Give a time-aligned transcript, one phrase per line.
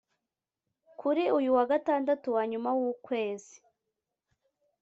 [0.99, 3.55] Kuri uyu wa gatandatu wa nyuma w’ukwezi